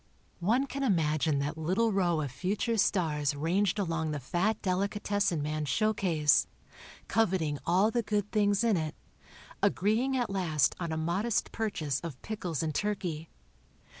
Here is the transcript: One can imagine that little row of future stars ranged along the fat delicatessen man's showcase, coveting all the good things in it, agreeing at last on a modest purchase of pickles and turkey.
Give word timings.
One 0.39 0.65
can 0.65 0.81
imagine 0.81 1.37
that 1.37 1.59
little 1.59 1.91
row 1.93 2.21
of 2.21 2.31
future 2.31 2.75
stars 2.75 3.35
ranged 3.35 3.77
along 3.77 4.09
the 4.09 4.19
fat 4.19 4.59
delicatessen 4.63 5.43
man's 5.43 5.69
showcase, 5.69 6.47
coveting 7.07 7.59
all 7.67 7.91
the 7.91 8.01
good 8.01 8.31
things 8.31 8.63
in 8.63 8.77
it, 8.77 8.95
agreeing 9.61 10.17
at 10.17 10.31
last 10.31 10.73
on 10.79 10.91
a 10.91 10.97
modest 10.97 11.51
purchase 11.51 11.99
of 11.99 12.19
pickles 12.23 12.63
and 12.63 12.73
turkey. 12.73 13.29